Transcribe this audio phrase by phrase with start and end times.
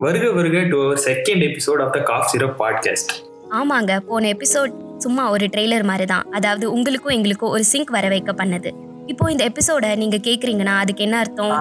[0.00, 3.12] வருக வருக to our second episode of the cough syrup podcast
[3.50, 8.32] ஆமாங்க போன எபிசோட் சும்மா ஒரு ட்ரெய்லர் மாதிரி தான் அதாவது உங்களுக்கும் எங்களுக்கும் ஒரு சிங்க் வர வைக்க
[8.32, 8.70] பண்ணது.
[9.06, 11.58] இப்போ இந்த எபிசோட நீங்க கேக்குறீங்கன்னா அதுக்கு என்ன அர்த்தம்?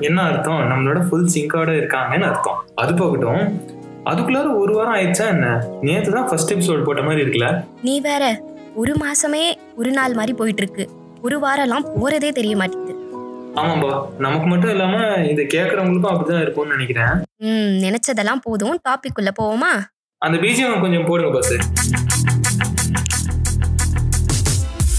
[0.00, 0.70] என்ன அர்த்தம்?
[0.70, 2.64] நம்மளோட ஃபுல் சிங்கோட இருக்காங்கன்னு அர்த்தம்.
[2.74, 3.60] அது போகட்டும்.
[4.04, 5.64] அதுக்குள்ளார ஒரு வாரம் ஆயிடுச்சா என்ன?
[5.80, 7.64] நேத்து தான் ஃபர்ஸ்ட் எபிசோட் போட்ட மாதிரி இருக்குல்ல?
[7.82, 8.42] நீ வேற
[8.74, 10.88] ஒரு மாசமே ஒரு நாள் மாதிரி போயிட்டு இருக்கு.
[11.22, 13.03] ஒரு வாரம்லாம் போறதே தெரிய மாட்டேங்குது.
[13.54, 14.16] ஆமாம்பா.
[14.18, 17.22] நமக்கு மட்டும் இல்லாம இதை கேட்கறவங்களுக்கும் அப்படிதான் இருக்கும்னு நினைக்கிறேன்.
[17.36, 18.80] ம் நினைச்சதெல்லாம் போதும்.
[18.88, 19.72] டாபிக் உள்ள போவோமா?
[20.18, 21.52] அந்த பிஜிஎம் கொஞ்சம் போடுங்க boss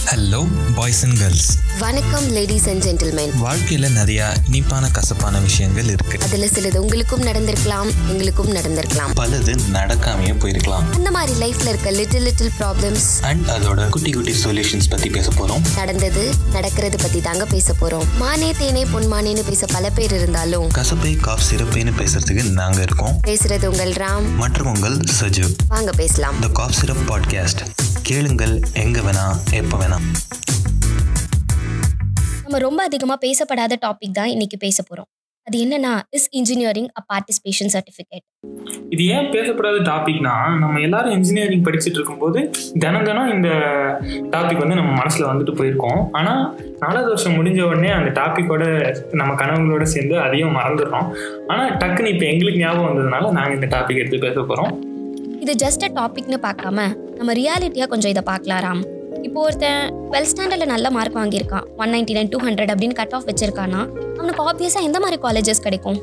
[0.09, 0.41] hello
[0.75, 6.19] boys and girls வணக்கம் லேடிஸ் அண்ட் ஜென்டில்மேன் வாழ்க்கையில் நிறையா இனிப்பான கசப்பான விஷயங்கள் இருக்கு.
[6.21, 9.13] அதுல சிலது உங்களுக்கும் நடந்திருக்கலாம் எங்களுக்கும் நடந்திருக்கலாம்.
[9.13, 10.91] பலது நடக்காமையே போயிருக்கலாம்.
[10.93, 15.61] அந்த மாதிரி லைஃப்ல இருக்க லிட்டில் லிட்டில் ப்ராப்ளம்ஸ் அண்ட் அதோட குட்டி குட்டி சொல்யூஷன்ஸ் பத்தி பேச போறோம்.
[15.75, 18.03] நடந்தது நடக்கிறது பத்தி தாங்க பேச போறோம்.
[18.17, 23.19] மானே தேனே பொன்மானேன்னு பேச பல பேர் இருந்தாலும் கசப்பை காஃப் சிறப்பைன்னு பேசுறதுக்கு நாங்க இருக்கோம்.
[23.27, 24.35] பேசுறது உங்கள் ராம்.
[24.35, 25.55] மற்றும் உங்கள் சஜு.
[25.67, 26.39] வாங்க பேசலாம்.
[26.39, 27.67] த காஃப் சிரப் பாட்காஸ்ட்
[28.01, 29.97] கேளுங்கள் எங்க வேணா எப்ப வேணா.
[32.45, 35.07] நம்ம ரொம்ப அதிகமா பேசப்படாத டாபிக் தான் இன்னைக்கு பேச போறோம்.
[35.47, 38.23] அது என்னன்னா is engineering a participation certificate
[38.93, 42.39] இது ஏன் பேசப்படாத டாபிக்னா நம்ம எல்லாரும் இன்ஜினியரிங் படிச்சுட்டு இருக்கும்போது
[42.83, 43.49] தினம் தினம் இந்த
[44.35, 46.01] டாபிக் வந்து நம்ம மனசுல வந்துட்டு போயிருக்கோம்.
[46.19, 46.33] ஆனா
[46.83, 48.63] நாலாவது வருஷம் முடிஞ்ச உடனே அந்த டாபிக்கோட
[49.21, 51.07] நம்ம கனவுகளோட சேர்ந்து அதையும் மறந்துடுறோம்.
[51.47, 54.73] ஆனா டக்குன்னு இப்போ எங்களுக்கு ஞாபகம் வந்ததுனால நாங்க இந்த டாபிக் எடுத்து பேச போறோம்.
[55.45, 56.87] இது ஜஸ்ட் அ டாபிக்னு பார்க்காம
[57.19, 58.83] நம்ம ரியாலிட்டியாக கொஞ்சம் இதை பார்க்கலாம் ராம்.
[59.25, 61.63] இப்போ ஒருத்தன் டுவெல்த் ஸ்டாண்டர்டில் நல்ல mark வாங்கியிருக்கான்.
[61.77, 63.79] One ninety nine two hundred அப்படின்னு கட் ஆஃப் வச்சிருக்கானா?
[64.17, 66.01] அவனுக்கு ஆப்வியஸாக எந்த மாதிரி காலேஜஸ் கிடைக்கும்?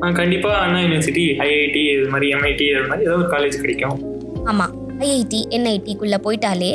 [0.00, 3.96] ஆஹ் கண்டிப்பா அண்ணா யூனிவர்சிட்டி ஐஐடி இது மாதிரி எம்ஐடி இது மாதிரி ஏதோ ஒரு காலேஜ் கிடைக்கும்.
[4.44, 6.72] ஆமாம் ஐஐடி என்ஐடிக்குள்ளே போயிட்டாலே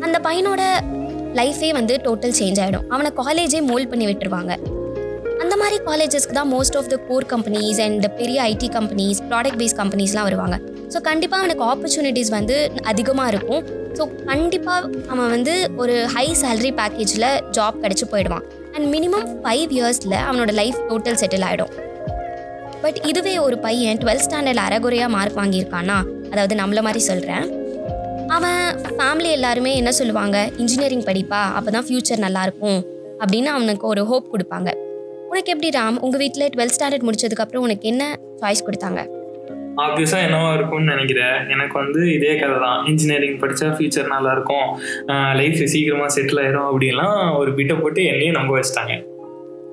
[0.00, 0.62] அந்த பையனோட
[1.34, 4.56] லைஃபே வந்து டோட்டல் சேஞ்ச் ஆகிடும் அவனை காலேஜே மோல்ட் பண்ணி விட்டுருவாங்க.
[5.38, 9.76] அந்த மாதிரி காலேஜஸ்க்கு தான் most of the core companies and பெரிய ஐடி கம்பெனிஸ் ப்ராடக்ட் பேஸ்
[9.76, 10.60] கம்பெனிஸ்லாம் வருவாங்க.
[10.92, 12.56] ஸோ கண்டிப்பாக அவனுக்கு ஆப்பர்ச்சுனிட்டிஸ் வந்து
[12.90, 13.64] அதிகமாக இருக்கும்.
[13.98, 18.46] ஸோ கண்டிப்பாக அவன் வந்து ஒரு ஹை சேலரி பேக்கேஜில் ஜாப் கிடச்சி போயிடுவான்.
[18.74, 21.74] அண்ட் மினிமம் ஃபைவ் இயர்ஸில் அவனோட லைஃப் டோட்டல் செட்டில் ஆகிடும்
[22.82, 25.96] பட் இதுவே ஒரு பையன் டுவெல்த் ஸ்டாண்டர்டில் அரைகுறையாக மார்க் வாங்கியிருக்கானா
[26.32, 27.46] அதாவது நம்மள மாதிரி சொல்கிறேன்
[28.36, 28.62] அவன்
[28.96, 30.36] ஃபேமிலி எல்லாருமே என்ன சொல்லுவாங்க?
[30.62, 32.80] இன்ஜினியரிங் படிப்பா அப்போ தான் ஃப்யூச்சர் நல்லாயிருக்கும்
[33.20, 34.70] அப்படின்னு அவனுக்கு ஒரு ஹோப் கொடுப்பாங்க.
[35.30, 36.00] உனக்கு எப்படி ராம்?
[36.06, 38.04] உங்கள் வீட்டில் டுவெல்த் ஸ்டாண்டர்ட் முடிச்சதுக்கப்புறம் உனக்கு என்ன
[38.42, 39.02] சாய்ஸ் கொடுத்தாங்க?
[39.84, 44.68] ஆப்வியஸா என்னவா இருக்கும்னு நினைக்கிறேன் எனக்கு வந்து இதே கதை தான் இன்ஜினியரிங் படிச்சா ஃபியூச்சர் நல்லா இருக்கும்
[45.40, 48.94] லைஃப் சீக்கிரமா செட்டில் ஆயிரும் அப்படின்லாம் ஒரு பிட்டை போட்டு என்னையும் நம்ப வச்சுட்டாங்க.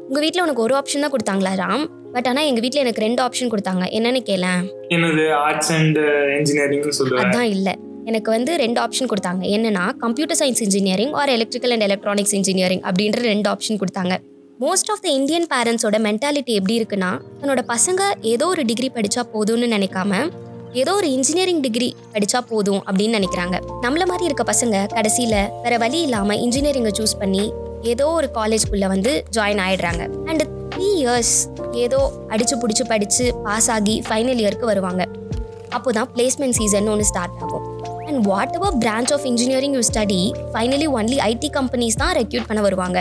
[0.08, 1.86] உங்கள் வீட்டில் உனக்கு ஒரு ஆப்ஷன் தான் கொடுத்தாங்களா ராம்?
[2.16, 3.86] பட் ஆனால் எங்கள் வீட்டில் எனக்கு ரெண்டு ஆப்ஷன் கொடுத்தாங்க.
[4.00, 4.62] என்னன்னு கேளேன்.
[4.96, 5.25] என்னது?
[5.46, 6.00] ஆர்ட்ஸ் அண்ட்
[6.40, 7.75] இன்ஜினியரிங்னு சொல்லுவேன் அதான் இல்லை.
[8.12, 9.44] எனக்கு வந்து ரெண்டு ஆப்ஷன் கொடுத்தாங்க.
[9.58, 14.16] என்னன்னா computer science engineering or electrical and electronics engineering அப்படின்ற ரெண்டு ஆப்ஷன் கொடுத்தாங்க.
[14.63, 17.09] மோஸ்ட் ஆஃப் த இந்தியன் பேரண்ட்ஸோட மென்டாலிட்டி எப்படி இருக்குன்னா
[17.40, 18.01] தன்னோட பசங்க
[18.34, 20.19] ஏதோ ஒரு டிகிரி படித்தா போதும்னு நினைக்காம
[20.81, 23.56] ஏதோ ஒரு இன்ஜினியரிங் டிகிரி படித்தா போதும் அப்படின்னு நினைக்கிறாங்க.
[23.85, 27.44] நம்மள மாதிரி இருக்க பசங்க கடைசியில் வேற வழி இல்லாமல் இன்ஜினியரிங்கை சூஸ் பண்ணி
[27.94, 30.03] ஏதோ ஒரு காலேஜ்குள்ளே வந்து ஜாயின் ஆயிடுறாங்க.
[30.29, 31.35] அண்ட் த்ரீ இயர்ஸ்
[31.85, 32.00] ஏதோ
[32.34, 35.03] அடிச்சு பிடிச்சி படித்து பாஸ் ஆகி ஃபைனல் இயருக்கு வருவாங்க.
[35.78, 37.68] அப்போ தான் பிளேஸ்மெண்ட் சீசன் ஒன்று ஸ்டார்ட் ஆகும்.
[38.07, 38.22] And
[38.59, 40.22] whatever branch of engineering you study
[40.56, 43.00] finally only IT companies தான் ரெக்யூட் பண்ண வருவாங்க.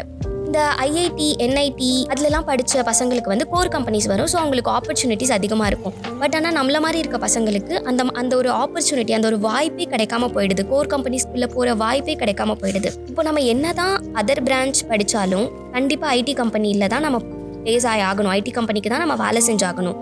[0.52, 4.28] இந்த ஐஐடி என்ஐடி அதுலலாம் படித்த பசங்களுக்கு வந்து கோர் கம்பெனிஸ் வரும்.
[4.32, 5.94] ஸோ அவங்களுக்கு ஆப்பர்ச்சுனிட்டிஸ் அதிகமாக இருக்கும்.
[6.22, 10.62] பட் ஆனால் நம்மள மாதிரி இருக்க பசங்களுக்கு அந்த அந்த ஒரு ஆப்பர்ச்சுனிட்டி அந்த ஒரு வாய்ப்பே கிடைக்காம போயிடுது.
[10.72, 12.90] கோர் கம்பெனிஸ்குள்ளே போகிற வாய்ப்பே கிடைக்காம போயிடுது.
[13.10, 15.46] இப்போ நம்ம என்ன தான் அதர் பிரான்ச் படித்தாலும்
[15.76, 17.20] கண்டிப்பாக ஐடி கம்பெனியில் தான் நம்ம
[17.66, 18.32] பேஸ் ஆகி ஆகணும்.
[18.38, 19.98] ஐடி கம்பெனிக்கு தான் நம்ம வேலை செஞ்சாகணும்.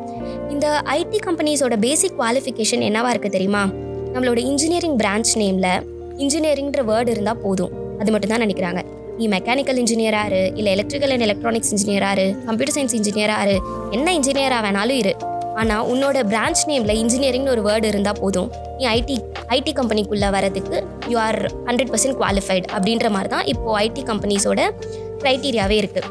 [0.55, 0.69] இந்த
[1.01, 3.65] ஐடி கம்பெனிஸோட பேசிக் குவாலிஃபிகேஷன் என்னவா இருக்குது தெரியுமா?
[4.15, 5.73] நம்மளோட இன்ஜினியரிங் பிரான்ச் நேமில்
[6.25, 7.75] இன்ஜினியரிங்ன்ற வேர்டு இருந்தால் போதும்.
[8.03, 8.83] அது மட்டும் தான் நினைக்கிறாங்க.
[9.19, 13.57] நீ மெக்கானிக்கல் இன்ஜினியரா இரு இல்லை எலக்ட்ரிக்கல் அண்ட் எலக்ட்ரானிக்ஸ் இன்ஜினியரா இரு கம்ப்யூட்டர் சயின்ஸ் இன்ஜினியரா இரு
[13.97, 15.13] என்ன இன்ஜினியராக வேணாலும் இரு.
[15.61, 18.49] ஆனால் உன்னோட பிரான்ச் நேமில் இன்ஜினியரிங்னு ஒரு வேர்டு இருந்தால் போதும்.
[18.79, 19.17] நீ ஐடி
[19.57, 20.77] ஐடி கம்பெனிக்குள்ளே வரதுக்கு
[21.13, 21.39] you are
[21.69, 24.61] hundred percent qualified அப்படின்ற மாதிரி தான் இப்போது ஐடி கம்பெனிஸோட
[25.23, 26.09] க்ரைட்டீரியாவே இருக்குது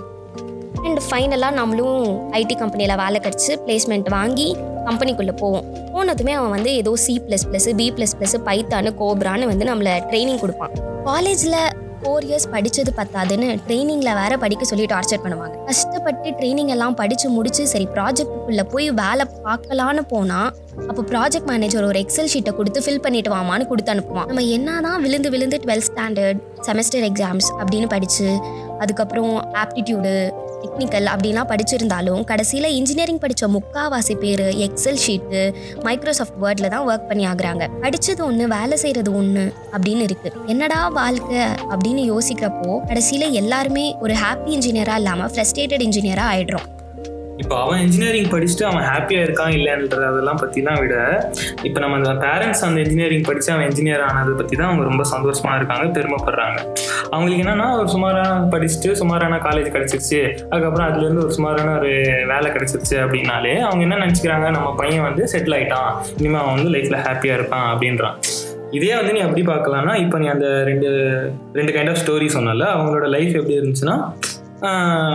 [0.88, 2.04] அண்ட் ஃபைனலாக நம்மளும்
[2.42, 4.48] ஐடி கம்பெனியில் வேலை கிடச்சி பிளேஸ்மெண்ட் வாங்கி
[4.88, 5.66] கம்பெனிக்குள்ளே போவோம்.
[5.94, 10.42] போனதுமே அவன் வந்து ஏதோ C plus plus P plus plus Python கோப்ரான்னு வந்து நம்மளை ட்ரைனிங்
[10.44, 10.74] கொடுப்பான்.
[11.10, 11.58] காலேஜில்
[12.02, 15.56] ஃபோர் இயர்ஸ் படித்தது பத்தாதுன்னு ட்ரைனிங்கில் வேற படிக்க சொல்லி டார்ச்சர் பண்ணுவாங்க.
[15.66, 20.50] கஷ்டப்பட்டு ட்ரைனிங் எல்லாம் படித்து முடிச்சு சரி ப்ராஜெக்ட்டுக்குள்ளே போய் வேலை பார்க்கலான்னு போனால்
[20.90, 24.28] அப்போ ப்ராஜெக்ட் மேனேஜர் ஒரு எக்ஸல் ஷீட்டை கொடுத்து ஃபில் பண்ணிட்டு வாமான்னு கொடுத்து அனுப்புவான்.
[24.28, 28.28] நம்ம என்ன தான் விழுந்து விழுந்து டுவெல்த் ஸ்டாண்டர்ட் செமஸ்டர் எக்ஸாம்ஸ் அப்படின்னு படித்து
[28.80, 30.14] அதுக்கப்புறம் ஆப்டிடியூடு
[30.62, 37.28] டெக்னிக்கல் அப்படிலாம் படிச்சிருந்தாலும் கடைசியில் இன்ஜினியரிங் படித்த முக்காவாசி பேர் எக்ஸல் ஷீட்டு மைக்ரோசாஃப்ட் வேர்டில் தான் ஒர்க் பண்ணி
[37.28, 37.82] ஆகுறாங்க.
[37.82, 41.38] படித்தது ஒன்று வேலை செய்கிறது ஒன்று அப்படின்னு இருக்குது என்னடா வாழ்க்கை
[41.70, 46.68] அப்படின்னு யோசிக்கிறப்போ கடைசியில் எல்லாருமே ஒரு ஹாப்பி இன்ஜினியராக இல்லாமல் ஃப்ரஸ்ட்ரேட்டட் இன்ஜினியராக ஆகிடுறோம்
[47.42, 50.96] இப்போ அவன் இன்ஜினியரிங் படிச்சுட்டு அவன் ஹாப்பியாக இருக்கான் இல்லைன்ற அதெல்லாம் பற்றிலாம் விட
[51.64, 55.58] இப்போ நம்ம அந்த பேரண்ட்ஸ் அந்த இன்ஜினியரிங் படித்து அவன் இன்ஜினியர் ஆனதை பற்றி தான் அவங்க ரொம்ப சந்தோஷமாக
[55.58, 56.58] இருக்காங்க பெருமைப்படுறாங்க.
[57.12, 60.20] அவங்களுக்கு என்னன்னா ஒரு சுமாராக படிச்சுட்டு சுமாரான காலேஜ் கிடச்சிருச்சு
[60.50, 61.94] அதுக்கப்புறம் அதுலேருந்து ஒரு சுமாரான ஒரு
[62.34, 67.04] வேலை கிடச்சிருச்சு அப்படின்னாலே அவங்க என்ன நினச்சிக்கிறாங்க நம்ம பையன் வந்து செட்டில் ஆகிட்டான் இனிமேல் அவன் வந்து லைஃப்பில்
[67.08, 68.18] ஹாப்பியாக இருப்பான் அப்படின்றான்.
[68.72, 70.90] இதே வந்து நீ எப்படி பார்க்கலாம்னா இப்போ நீ அந்த ரெண்டு
[71.54, 73.96] ரெண்டு கைண்ட் ஆஃப் ஸ்டோரி சொன்னால அவங்களோட லைஃப் எப்படி இருந்துச்சுன்னா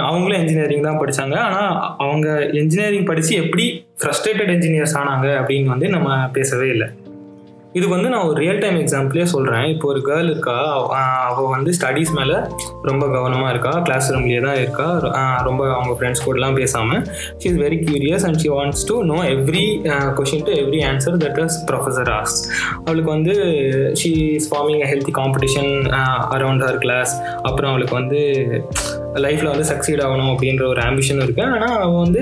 [0.03, 6.29] அவங்களும் இன்ஜினியரிங் தான் படித்தாங்க ஆனால் அவங்க இன்ஜினியரிங் படித்து எப்படி ஃப்ரஸ்ட்ரேட்டட் இன்ஜினியர்ஸ் ஆனாங்க அப்படின்னு வந்து நம்ம
[6.33, 6.89] பேசவே இல்லை.
[7.75, 10.55] இதுக்கு வந்து நான் ஒரு ரியல் டைம் எக்ஸாம்பிளே சொல்கிறேன் இப்போ ஒரு கேர்ள் இருக்கா
[11.25, 12.37] அவள் வந்து ஸ்டடீஸ் மேலே
[12.83, 14.87] ரொம்ப கவனமாக இருக்கா கிளாஸ் ரூம்லேயே தான் இருக்கா
[15.43, 17.03] ரொம்ப அவங்க ஃப்ரெண்ட்ஸ் கூடலாம் பேசாமல்
[17.39, 19.83] she is very curious and she wants to know every
[20.15, 22.37] question to every answer that is professor as
[22.85, 23.35] அவளுக்கு வந்து
[23.95, 25.73] she is forming a healthy competition
[26.31, 28.23] around her class அப்புறம் அவளுக்கு வந்து
[29.19, 32.21] லைஃப்பில் வந்து சக்சீட் ஆகணும் அப்படின்ற ஒரு ஆம்பிஷன் இருக்குது ஆனால் அவள் வந்து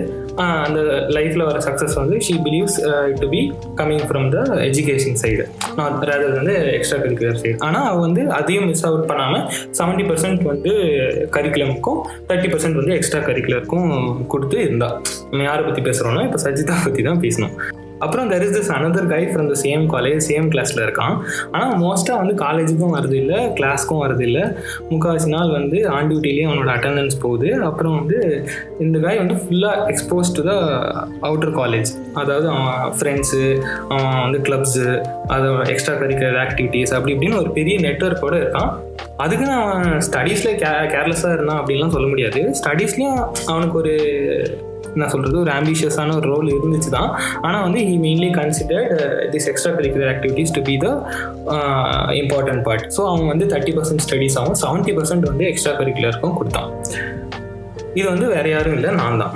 [0.65, 2.79] அந்த லைஃப்பில் வர சக்ஸஸ் வந்து she believes
[3.21, 3.41] to be
[3.77, 5.45] coming from the education side
[5.77, 9.45] நான் ரேதர் வந்து எக்ஸ்ட்ரா கரிக்குலர் சைடு ஆனால் அவள் வந்து அதையும் மிஸ் அவுட் பண்ணாமல்
[9.79, 10.73] செவன்ட்டி பர்சன்ட் வந்து
[11.31, 13.89] கரிக்குலமுக்கும் தேர்ட்டி பர்சன்ட் வந்து எக்ஸ்ட்ரா கரிக்குலருக்கும்
[14.27, 14.97] கொடுத்து இருந்தாள்
[15.31, 17.55] நம்ம யாரை பற்றி பேசுகிறோன்னா இப்போ சஜிதா பற்றி தான் பேசணும்.
[18.05, 21.15] அப்புறம் there is this another guy from the same college same கிளாஸில் இருக்கான்.
[21.55, 24.45] ஆனால் மோஸ்ட்டாக வந்து காலேஜுக்கும் வரது இல்லை கிளாஸ்க்கும் வரது இல்லை.
[24.93, 27.51] முக்கால்வாசி நாள் வந்து ஆன் டியூட்டிலேயே அவனோட அட்டண்டன்ஸ் போகுது.
[27.69, 28.19] அப்புறம் வந்து
[28.85, 30.55] இந்த காய் வந்து ஃபுல்லாக expose to the
[31.29, 33.43] outer college அதாவது அவன் ஃப்ரெண்ட்ஸு
[33.93, 34.87] அவன் வந்து கிளப்ஸு
[35.37, 38.73] அதை எக்ஸ்ட்ரா கரிக்குலர் ஆக்டிவிட்டீஸ் அப்படி இப்படின்னு ஒரு பெரிய நெட்ஒர்க்கோடு இருக்கான்.
[39.23, 42.41] அதுக்குன்னு அவன் ஸ்டடீஸில் கே கேர்லெஸ்ஸாக இருந்தான் அப்படின்லாம் சொல்ல முடியாது.
[42.61, 43.21] ஸ்டடீஸ்லேயும்
[43.53, 43.95] அவனுக்கு ஒரு
[44.95, 47.11] என்ன சொல்கிறது ஒரு ஆம்பிஷியஸான ஒரு ரோல் இருந்துச்சு தான்
[47.47, 48.93] ஆனால் வந்து he mainly considered
[49.35, 49.49] this
[49.79, 50.89] extracurricular activities to be the
[52.23, 54.59] important part so அவங்க வந்து தேர்ட்டி பர்சன்ட் ஸ்டடீஸ் ஆகும்.
[54.65, 56.71] செவன்ட்டி பர்சன்ட் வந்து எக்ஸ்ட்ரா கரிக்குலருக்கும் கொடுத்தான்.
[57.99, 59.35] இது வந்து வேற யாரும் இல்லை நான் தான்.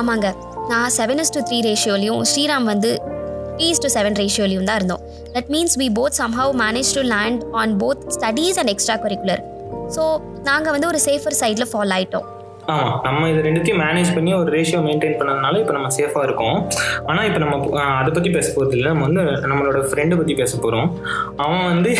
[0.00, 0.28] ஆமாங்க.
[0.72, 2.90] நான் செவன் இஸ் டு த்ரீ ரேஷியோலையும் ஸ்ரீராம் வந்து
[3.58, 5.02] த்ரீ டு செவன் ரேஷியோலையும் தான் இருந்தோம்.
[5.36, 8.72] That means we both somehow manage to land on both studies and
[9.06, 9.42] extracurricular
[9.96, 10.02] so
[10.50, 12.28] நாங்கள் வந்து ஒரு சேஃபர் சைடில் ஃபாலோ ஆகிட்டோம்
[12.70, 16.58] ஆமாம் நம்ம இது ரெண்டுத்தையும் மேனேஜ் பண்ணி ஒரு ரேஷியோ மெயின்டைன் பண்ணதுனால இப்போ நம்ம சேஃபாக இருக்கோம்.
[17.10, 17.54] ஆனால் இப்போ நம்ம
[18.00, 18.90] அதை பற்றி பேச போகிறது இல்லை.
[18.94, 19.22] நம்ம வந்து
[19.52, 20.88] நம்மளோட ஃப்ரெண்டை பற்றி பேச போகிறோம்
[21.44, 21.92] அவன் வந்து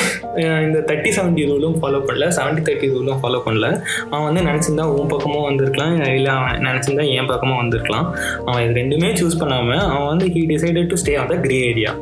[0.67, 2.28] இந்த தேர்ட்டி செவன்ட்டி ரூலும் ஃபாலோ பண்ணல.
[2.38, 3.69] செவன்ட்டி தேர்ட்டி ரூலும் ஃபாலோ பண்ணல.
[4.12, 5.96] அவன் வந்து நினச்சிருந்தா உன் பக்கமும் வந்திருக்கலாம்.
[6.19, 8.06] இல்லை அவன் நினச்சிருந்தா என் பக்கமும் வந்திருக்கலாம்.
[8.49, 11.93] அவன் இது ரெண்டுமே சூஸ் பண்ணாமல் அவன் வந்து he decided to stay on the grey area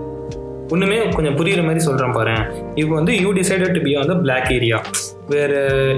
[0.73, 2.35] ஒன்றுமே கொஞ்சம் புரியுற மாதிரி சொல்கிறேன் பாரு.
[2.81, 4.79] இப்போ வந்து you decided to be on the black area
[5.33, 5.57] வேறு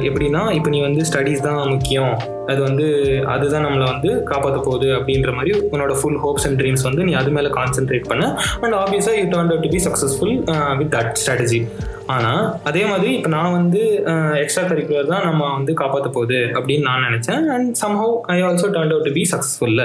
[0.08, 2.12] எப்படின்னா இப்போ நீ வந்து ஸ்டடீஸ் தான் முக்கியம்.
[2.50, 2.86] அது வந்து
[3.34, 7.30] அதுதான் நம்மளை வந்து காப்பாற்ற போகுது அப்படின்ற மாதிரி உன்னோட ஃபுல் ஹோப்ஸ் அண்ட் ட்ரீம்ஸ் வந்து நீ அது
[7.36, 8.24] மேலே கான்சென்ட்ரேட் பண்ண.
[8.62, 10.34] அண்ட் ஆப்வியஸாக you turn to be successful
[10.80, 11.60] with that strategy
[12.14, 13.82] ஆனால் அதே மாதிரி இப்போ நான் வந்து
[14.12, 17.44] uh, எக்ஸ்ட்ரா கரிக்குலர் தான் நம்ம வந்து காப்பாற்ற போகுது அப்படின்னு நான் நினச்சேன்.
[17.56, 19.84] And somehow I also turn out to be சக்ஸஸ்ஃபுல்ல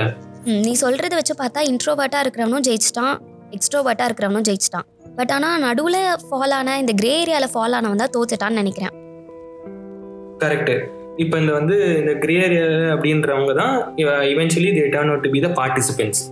[0.65, 3.15] நீ சொல்கிறத வச்சு பார்த்தா இன்ட்ரோவர்ட்டாக இருக்கிறவனும் ஜெயிச்சிட்டான்.
[3.55, 4.87] எக்ஸ்ட்ரோவர்ட்டாக இருக்கிறவனும் ஜெயிச்சிட்டான்.
[5.19, 8.93] பட் ஆனால் நடுவில் ஃபால் ஆன இந்த கிரே ஏரியாவில் ஃபால் ஆனவன் தான் தோத்துட்டான்னு நினைக்கிறேன்.
[10.43, 10.75] கரெக்டு
[11.23, 12.65] இப்போ இந்த வந்து இந்த கிரே ஏரியா
[12.95, 13.75] அப்படின்றவங்க தான்
[14.33, 16.23] eventually they turn out to be the participants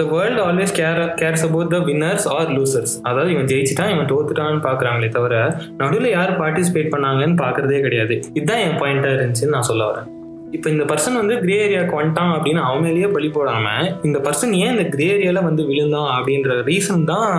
[0.00, 4.62] the world always care cares about the winners or losers அதாவது இவன் ஜெயிச்சிட்டான் இவன் தோத்துட்டான்னு
[4.68, 5.34] பார்க்குறாங்களே தவிர
[5.82, 8.16] நடுவில் யார் பார்ட்டிசிபேட் பண்ணாங்கன்னு பார்க்குறதே கிடையாது.
[8.38, 10.08] இதுதான் என் பாயிண்டாக இருந்துச்சுன்னு நான் சொல்ல வரேன்.
[10.56, 14.72] இப்போ இந்த பர்சன் வந்து கிரே ஏரியாவுக்கு வந்துட்டான் அப்படின்னு அவன் மேலேயே பழி போடாமல் இந்த பர்சன் ஏன்
[14.74, 17.30] இந்த கிரே ஏரியாவில் வந்து விழுந்தான் அப்படின்ற ரீசன் தான்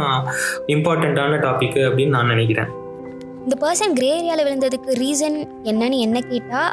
[0.75, 2.71] இம்பார்ட்டண்ட்டான டாபிக் அப்படின்னு நான் நினைக்கிறேன்.
[3.45, 5.37] இந்த பர்சன் கிரே ஏரியாவில் விழுந்ததுக்கு ரீசன்
[5.71, 6.71] என்னன்னு என்ன கேட்டால்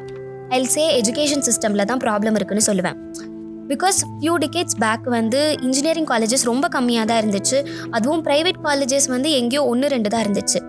[0.59, 2.99] ஐல் சே எஜுகேஷன் சிஸ்டமில் தான் ப்ராப்ளம் இருக்குன்னு சொல்லுவேன்.
[3.73, 7.59] பிகாஸ் ஃபியூ டிகேட்ஸ் பேக் வந்து இன்ஜினியரிங் காலேஜஸ் ரொம்ப கம்மியாக தான் இருந்துச்சு.
[7.97, 10.61] அதுவும் ப்ரைவேட் காலேஜஸ் வந்து எங்கேயோ ஒன்று ரெண்டு தான் இருந்துச்சு.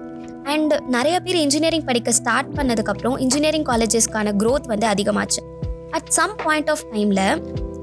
[0.52, 5.42] அண்ட் நிறைய பேர் இன்ஜினியரிங் படிக்க ஸ்டார்ட் பண்ணதுக்கப்புறம் இன்ஜினியரிங் காலேஜஸ்க்கான க்ரோத் வந்து அதிகமாச்சு.
[5.90, 7.24] அட் சம் பாயிண்ட் ஆஃப் டைமில்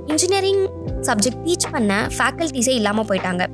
[0.06, 0.62] இன்ஜினியரிங்
[1.08, 3.44] சப்ஜெக்ட் டீச் பண்ண ஃபேக்கல்ட்டிஸே இல்லாமல் போயிட்டாங்க.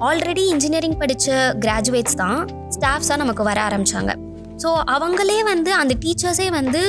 [0.00, 2.40] ஆல்ரெடி இன்ஜினியரிங் படித்த கிராஜுவேட்ஸ் தான்
[2.76, 4.12] ஸ்டாஃப்ஸாக நமக்கு வர ஆரம்பித்தாங்க
[4.62, 6.80] ஸோ அவங்களே வந்து அந்த டீச்சர்ஸே வந்து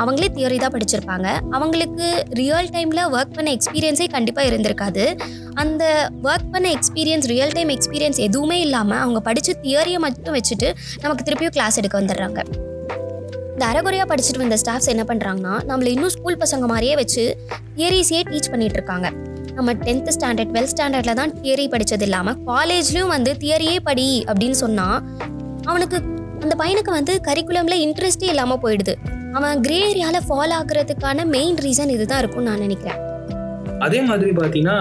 [0.00, 1.26] அவங்களே தியரி தான் படிச்சிருப்பாங்க.
[1.56, 2.06] அவங்களுக்கு
[2.40, 5.04] ரியல் டைமில் ஒர்க் பண்ண எக்ஸ்பீரியன்ஸே கண்டிப்பாக இருந்திருக்காது.
[5.62, 5.84] அந்த
[6.28, 10.70] ஒர்க் பண்ண எக்ஸ்பீரியன்ஸ் ரியல் டைம் எக்ஸ்பீரியன்ஸ் எதுவுமே இல்லாமல் அவங்க படித்து தியரியை மட்டும் வச்சுட்டு
[11.04, 12.40] நமக்கு திருப்பியும் கிளாஸ் எடுக்க வந்துடுறாங்க.
[13.54, 17.24] இந்த அரைகுறையாக படிச்சுட்டு வந்த ஸ்டாஃப்ஸ் என்ன பண்ணுறாங்கன்னா நம்மளை இன்னும் ஸ்கூல் பசங்க மாதிரியே வச்சு
[17.78, 19.08] தியரிஸையே டீச் பண்ணிகிட்டு இருக்காங்க.
[19.58, 24.98] நம்ம டென்த்து ஸ்டாண்டர்ட் டுவெல்த் ஸ்டாண்டர்டில் தான் தியரி படித்தது இல்லாமல் காலேஜ்லேயும் வந்து தியரியே படி அப்படின்னு சொன்னால்
[25.70, 25.98] அவனுக்கு
[26.42, 28.94] அந்த பையனுக்கு வந்து கரிக்குலமில் இன்ட்ரெஸ்டே இல்லாமல் போயிடுது.
[29.38, 33.00] அவன் கிரே ஏரியாவில் ஃபாலோ ஆகுறதுக்கான மெயின் ரீசன் இதுதான் இருக்கும்னு நான் நினைக்கிறேன்.
[33.86, 34.76] அதே மாதிரி பார்த்தீங்கன்னா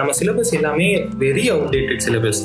[0.00, 0.88] நம்ம சிலபஸ் எல்லாமே
[1.22, 2.42] வெரி அவுடேட்டட் சிலபஸ்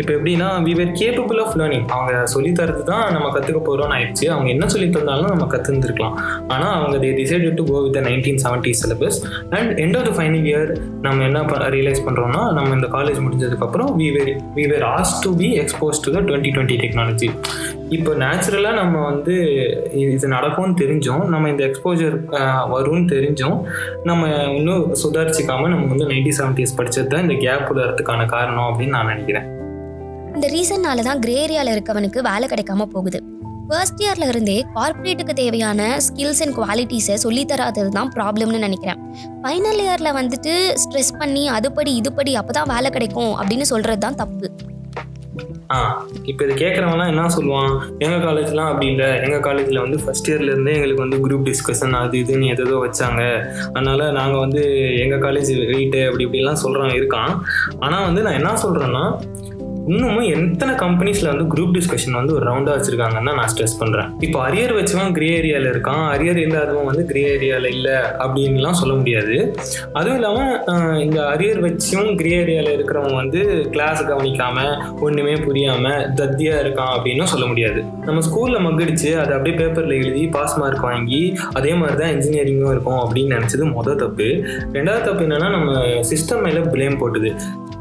[0.00, 4.26] இப்போ எப்படின்னா we were capable of learning அவங்க சொல்லி தரது தான் நம்ம கற்றுக்க போகிறோம்னு ஆயிடுச்சு.
[4.34, 6.16] அவங்க என்ன சொல்லி தந்தாலும் நம்ம கற்றுந்துருக்கலாம்
[6.54, 9.18] ஆனால் அவங்க they decided to go with nineteen seventy syllabus
[9.58, 10.72] and end of the final year
[11.06, 15.50] நம்ம என்ன ரியலைஸ் பண்ணுறோம்னா நம்ம இந்த காலேஜ் முடிஞ்சதுக்கப்புறம் we were we were as to be
[15.64, 17.30] expose to the twenty twenty technology
[17.96, 19.34] இப்போ நேச்சுரலாக நம்ம வந்து
[20.00, 21.24] இது இது நடக்கும்னு தெரிஞ்சோம்.
[21.32, 22.16] நம்ம இந்த எக்ஸ்போஜர்
[22.74, 23.58] வரும்னு தெரிஞ்சோம்.
[24.08, 29.12] நம்ம இன்னும் சுதாரிச்சிக்காமல் நம்ம வந்து நைன்டி செவன்டிஸ் படித்தது தான் இந்த கேப் விடுறதுக்கான காரணம் அப்படின்னு நான்
[29.14, 29.46] நினைக்கிறேன்.
[30.36, 33.18] இந்த ரீசன்னால தான் கிரே ஏரியாவில் இருக்கவனுக்கு வேலை கிடைக்காம போகுது.
[33.68, 39.00] ஃபர்ஸ்ட் இயர்ல இருந்தே கார்ப்பரேட்டுக்கு தேவையான ஸ்கில்ஸ் அண்ட் குவாலிட்டிஸை சொல்லித்தராதது தான் ப்ராப்ளம்னு நினைக்கிறேன்.
[39.42, 40.52] ஃபைனல் இயர்ல வந்துட்டு
[40.82, 44.48] ஸ்ட்ரெஸ் பண்ணி அதுபடி இதுபடி அப்பதான் வேலை கிடைக்கும் அப்படின்னு சொல்றது தான் தப்பு.
[45.74, 45.78] ஆ
[46.30, 47.72] இப்போ இதை கேட்குறவங்களாம் என்ன சொல்லுவான்?
[48.04, 52.52] எங்கள் காலேஜ்லாம் அப்படி இல்லை எங்கள் காலேஜில் வந்து ஃபஸ்ட் இயர்லேருந்தே எங்களுக்கு வந்து குரூப் டிஸ்கஷன் அது இதுன்னு
[52.54, 53.22] எதோ வச்சாங்க.
[53.74, 54.62] அதனால் நாங்கள் வந்து
[55.04, 57.34] எங்கள் காலேஜ் வெயிட்டு அப்படி இப்படிலாம் சொல்கிறவங்க இருக்கான்.
[57.86, 59.04] ஆனால் வந்து நான் என்ன சொல்கிறேன்னா
[59.92, 64.72] இன்னமும் எத்தனை கம்பெனிஸில் வந்து குரூப் டிஸ்கஷன் வந்து ஒரு ரவுண்டாக வச்சிருக்காங்கன்னு நான் ஸ்ட்ரெஸ் பண்ணுறேன் இப்போ அரியர்
[64.76, 69.36] வச்சவன் கிரே ஏரியாவில் இருக்கான் அரியர் இல்லாதவன் வந்து கிரே ஏரியாவில் இல்லை அப்படின்லாம் சொல்ல முடியாது.
[69.98, 73.42] அதுவும் இல்லாமல் இந்த அரியர் வச்சும் கிரே ஏரியாவில் இருக்கிறவங்க வந்து
[73.74, 74.72] கிளாஸ் கவனிக்காமல்
[75.06, 77.82] ஒன்றுமே புரியாமல் தத்தியாக இருக்கான் அப்படின்னு சொல்ல முடியாது.
[78.08, 81.22] நம்ம ஸ்கூலில் மக்கடிச்சு அதை அப்படியே பேப்பரில் எழுதி பாஸ் மார்க் வாங்கி
[81.60, 84.28] அதே மாதிரி தான் இன்ஜினியரிங்கும் இருக்கும் அப்படின்னு நினச்சது மொதல் தப்பு.
[84.78, 85.78] ரெண்டாவது தப்பு என்னென்னா நம்ம
[86.12, 87.32] சிஸ்டம் மேல பிளேம் போட்டுது.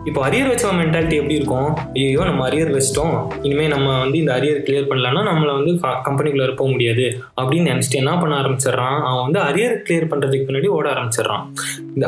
[0.09, 1.69] இப்போ அரியர் வச்சவன் மென்டாலிட்டி எப்படி இருக்கும்?
[2.00, 3.13] ஐயோ நம்ம அரியர் வச்சிட்டோம்.
[3.45, 5.71] இனிமேல் நம்ம வந்து இந்த அரியர் கிளியர் பண்ணலன்னா நம்மளை வந்து
[6.07, 7.05] கம்பெனிக்குள்ளே போக முடியாது.
[7.39, 8.97] அப்படின்னு நினச்சிட்டு என்ன பண்ண ஆரம்பிச்சிடுறான்?
[9.09, 11.43] அவன் வந்து அரியர் கிளியர் பண்ணுறதுக்கு முன்னாடி ஓட ஆரம்பிச்சிடுறான்.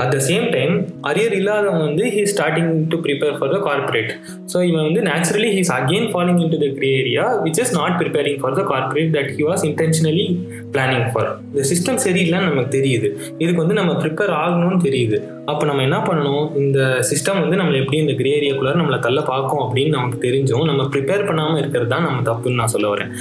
[0.04, 0.76] At the same time
[1.12, 4.12] arrear இல்லாதவன் வந்து he starting to prepare for the corporate
[4.54, 8.40] so இவன் வந்து naturally he's again falling into the grey area which is not preparing
[8.44, 10.28] for the corporate that he was intentionally
[10.76, 13.10] planning for இந்த system சரியில்லைன்னு நமக்கு தெரியுது.
[13.44, 15.20] இதுக்கு வந்து நம்ம ப்ரிப்பேர் ஆகணும்னு தெரியுது.
[15.52, 16.46] அப்போ நம்ம என்ன பண்ணணும்?
[16.62, 20.86] இந்த சிஸ்டம் வந்து நம்மளை எப்படி இந்த கிரே ஏரியாக்குள்ளே நம்மளை தள்ள பார்க்கும் அப்படின்னு நமக்கு தெரிஞ்சும் நம்ம
[20.94, 23.12] ப்ரிப்பேர் பண்ணாமல் இருக்கிறது தான் நம்ம தப்புன்னு நான் சொல்ல வரேன்.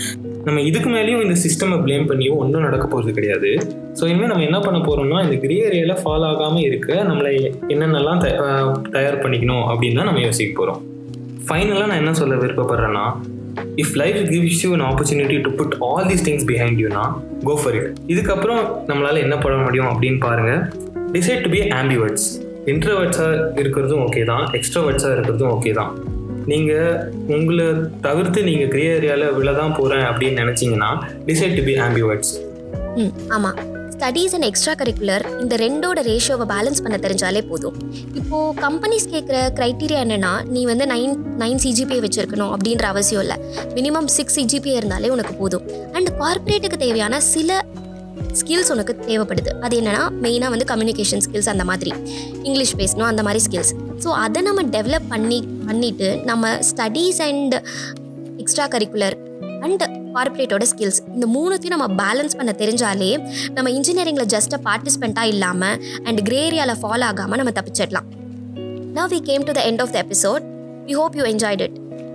[0.46, 3.50] நம்ம இதுக்கு மேலேயும் இந்த சிஸ்டமை ப்ளேம் பண்ணியும் ஒன்றும் நடக்க போகிறது கிடையாது.
[3.98, 7.32] ஸோ இனிமேல் நம்ம என்ன பண்ண போகிறோம்னா இந்த கிரே ஏரியாவில் ஃபாலோ ஆகாமல் இருக்க நம்மளை
[7.74, 8.22] என்னென்னலாம்
[8.96, 10.80] தயார் பண்ணிக்கணும் அப்படின்னு தான் நம்ம யோசிக்க போகிறோம்
[11.48, 13.04] ஃபைனலாக நான் என்ன சொல்ல விருப்பப்படுறேன்னா
[13.82, 17.04] if life gives you an opportunity to put all these things behind யூனா
[17.48, 20.62] go for it இதுக்கப்புறம் நம்மளால் என்ன பண்ண முடியும் அப்படின்னு பாருங்கள்
[21.14, 22.26] டிசைட் டு பி ஆம்பிவர்ட்ஸ்
[22.72, 24.44] இன்ட்ரவர்ட்ஸாக இருக்கிறதும் ஓகே தான்.
[24.58, 25.92] எக்ஸ்ட்ராவர்ட்ஸாக இருக்கிறதும் ஓகே தான்.
[26.52, 26.98] நீங்கள்
[27.36, 27.66] உங்களை
[28.06, 30.90] தவிர்த்து நீங்கள் கிரே ஏரியாவில் விழ தான் போகிறேன் அப்படின்னு நினச்சிங்கன்னா
[31.30, 32.32] டிசைட் டு பி ஆம்பிவர்ட்ஸ்
[33.02, 33.58] ம் ஆமாம்
[33.94, 37.76] ஸ்டடீஸ் அண்ட் எக்ஸ்ட்ரா கரிக்குலர் இந்த ரெண்டோட ரேஷியோவை பேலன்ஸ் பண்ண தெரிஞ்சாலே போதும்.
[38.20, 43.36] இப்போது கம்பெனிஸ் கேட்குற க்ரைட்டீரியா என்னென்னா நீ வந்து நைன் நைன் சிஜிபிஏ வச்சுருக்கணும் அப்படின்ற அவசியம் இல்லை.
[43.78, 45.64] மினிமம் சிக்ஸ் சிஜிபிஏ இருந்தாலே உனக்கு போதும்.
[45.96, 47.50] அண்ட் கார்ப்பரேட்டுக்கு தேவையான சில
[48.40, 51.92] ஸ்கில்ஸ் உனக்கு தேவைப்படுது அது என்னென்னா மெயினாக வந்து கம்யூனிகேஷன் ஸ்கில்ஸ் அந்த மாதிரி
[52.42, 53.72] இங்கிலீஷ் பேசணும் அந்த மாதிரி ஸ்கில்ஸ்
[54.04, 57.62] ஸோ அதை நம்ம டெவலப் பண்ணி பண்ணிவிட்டு நம்ம studies and
[58.36, 59.16] extra curricular
[59.60, 66.22] and கார்பரேட்டோட skills இந்த மூணுத்தையும் நம்ம பேலன்ஸ் பண்ண தெரிஞ்சாலே நம்ம இன்ஜினியரிங்கில் ஜஸ்ட்டாக பார்ட்டிசிபெண்ட்டாக இல்லாமல் அண்ட்
[66.22, 68.08] கிரே ஏரியாவில் ஃபாலோ ஆகாமல் நம்ம தப்பிச்சிடலாம்
[68.94, 70.42] Now we came to the end of the episode.
[70.86, 71.72] We hope you enjoyed it.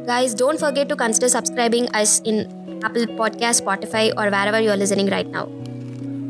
[0.08, 2.42] Don't don't to consider consider us in
[2.82, 5.46] Apple Apple Podcast, Spotify, or wherever you're listening right now.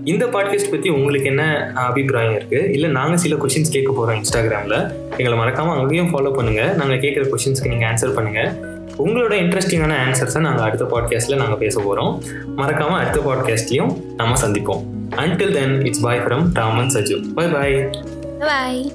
[0.06, 4.78] இந்த podcast பற்றி உங்களுக்கு என்ன அபிப்பிராயம் இருக்குது இல்லை நாங்கள் சில questions கேட்க போகிறோம் இன்ஸ்டாகிராமில்
[5.18, 8.50] எங்களை மறக்காமல் அங்கேயும் ஃபாலோ பண்ணுங்கள் நாங்கள் கேட்குற கொஷின்ஸ்க்கு நீங்கள் ஆன்சர் பண்ணுங்கள்
[8.98, 12.24] உங்களோட இன்ட்ரெஸ்டிங்கான ஆன்சர்ஸை நாங்கள் அடுத்த பாட்காஸ்ட்டில் நாங்கள் பேச போகிறோம்
[12.56, 14.84] மறக்காமல் அடுத்த பாட்காஸ்ட்லையும் நம்ம சந்திப்போம்.
[15.10, 17.90] Until then it's bye from Raman Saju bye bye
[18.40, 18.92] bye.